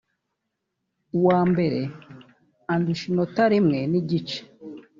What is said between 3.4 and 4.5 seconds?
rimwe n’igice